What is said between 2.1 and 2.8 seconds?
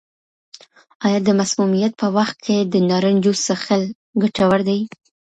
وخت کې د